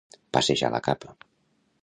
Passejar 0.37 0.71
la 0.77 0.81
capa. 0.89 1.15